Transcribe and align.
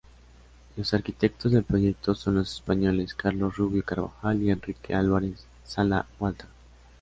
Los 0.77 0.95
arquitectos 0.95 1.51
del 1.51 1.63
proyecto 1.63 2.15
son 2.15 2.33
los 2.33 2.51
españoles 2.55 3.13
Carlos 3.13 3.55
Rubio 3.57 3.83
Carvajal 3.85 4.41
y 4.41 4.49
Enrique 4.49 4.95
Álvarez-Sala 4.95 6.07
Walther. 6.19 6.47